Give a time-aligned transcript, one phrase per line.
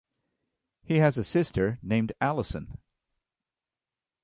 [0.81, 2.79] He has a sister named Allison.